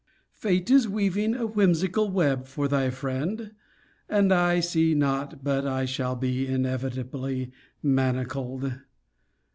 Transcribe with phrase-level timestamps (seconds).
[0.33, 3.51] Fate is weaving a whimsical web for thy friend;
[4.09, 7.51] and I see not but I shall be inevitably
[7.83, 8.73] manacled.